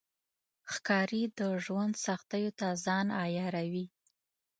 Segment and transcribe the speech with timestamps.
[0.73, 3.85] ښکاري د ژوند سختیو ته ځان عیاروي.